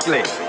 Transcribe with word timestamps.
specifically 0.00 0.39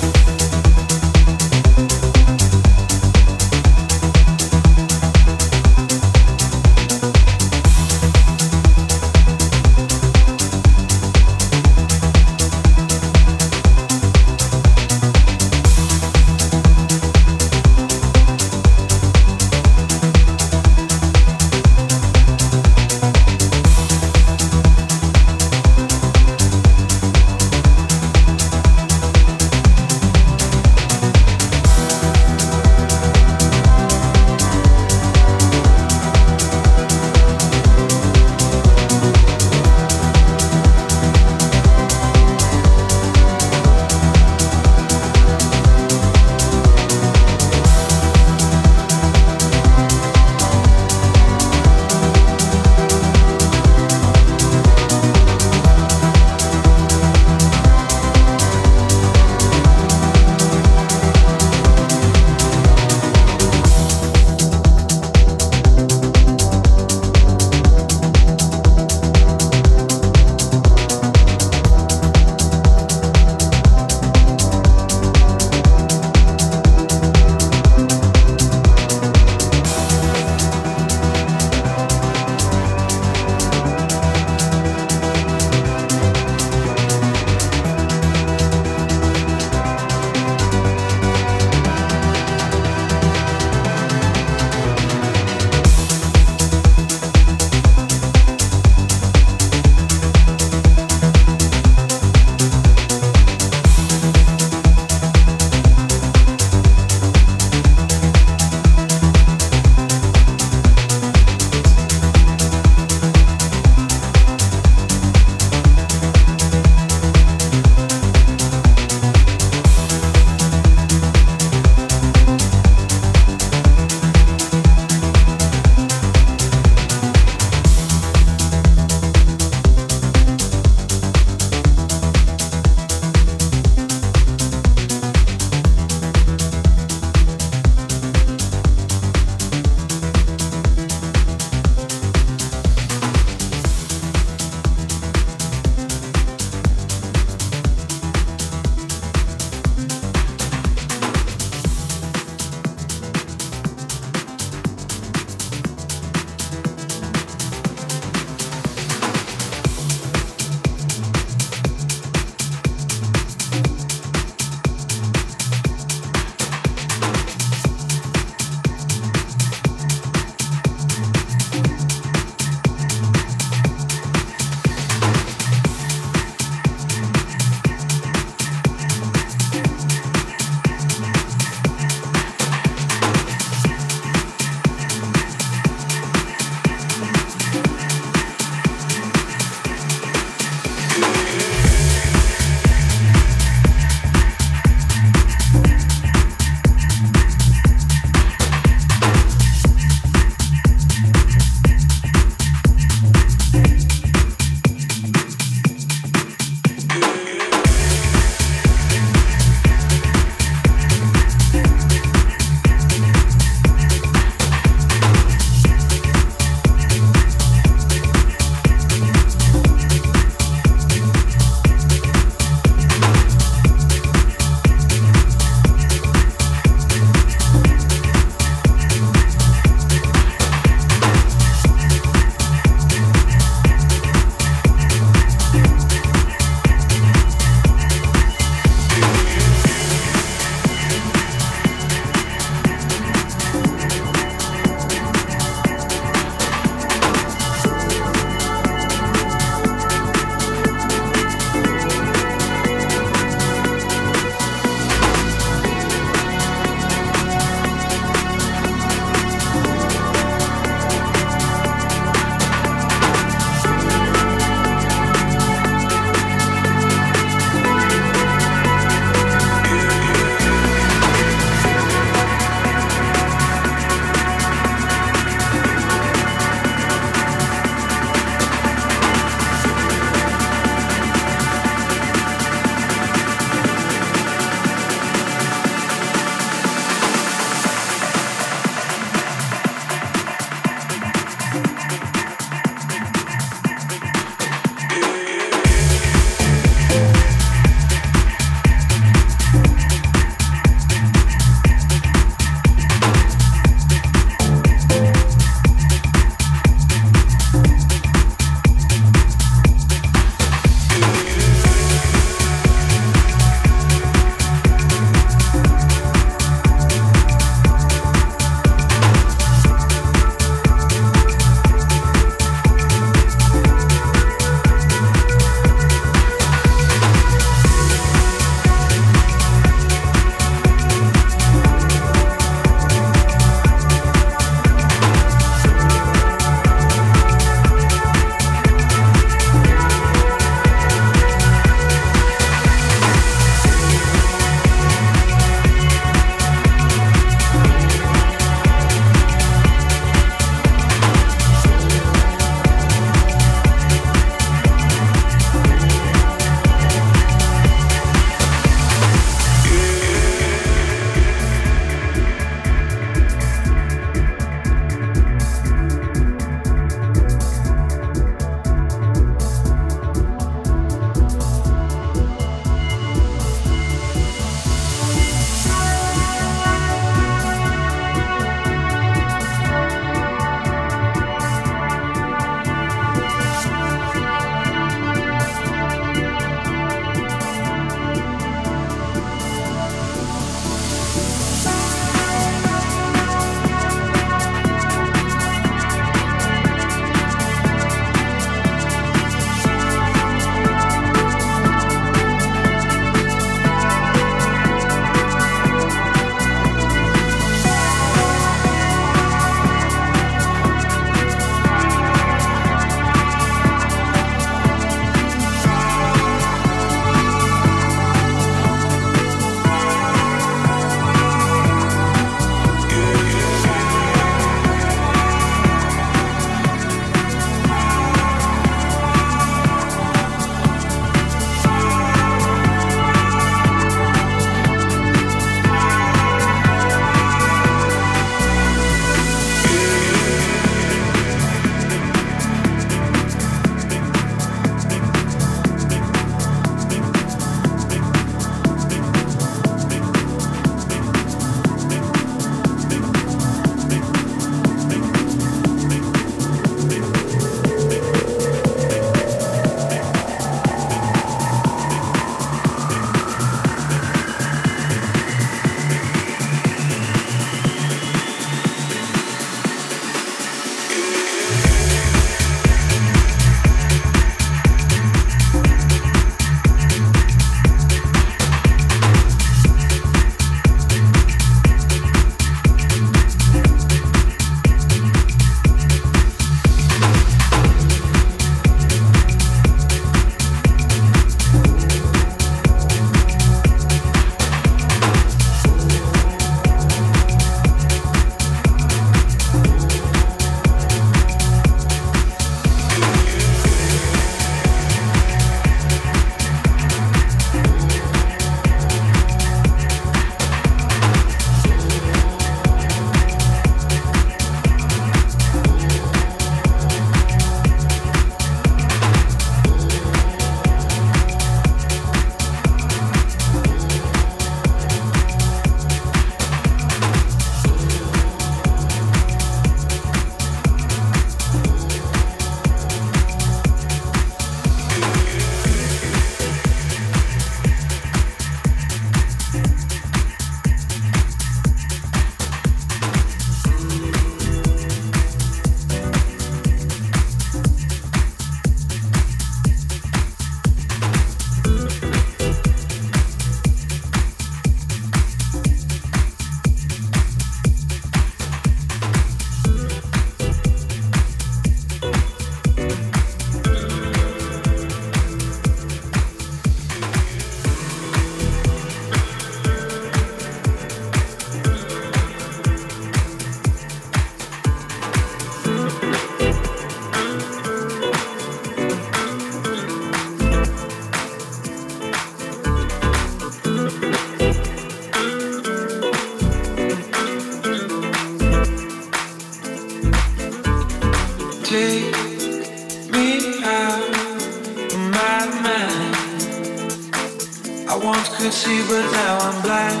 now 599.22 599.38
I'm 599.48 599.58
blind. 599.66 600.00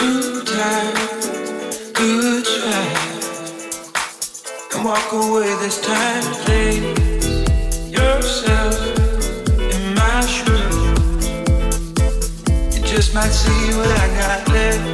Good 0.00 0.46
try, 0.52 0.82
good 1.98 2.44
try. 2.54 2.86
And 4.72 4.84
walk 4.84 5.08
away 5.12 5.50
this 5.62 5.78
time, 5.92 6.24
please. 6.42 6.84
Yourself 7.98 8.76
in 9.74 9.82
my 10.00 10.20
shoes. 10.34 11.24
You 12.74 12.80
just 12.94 13.14
might 13.14 13.34
see 13.42 13.62
what 13.76 13.90
I 14.04 14.06
got 14.20 14.40
left. 14.54 14.84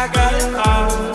I 0.00 0.04
got 0.18 0.32
it 0.42 0.54
all. 0.66 1.09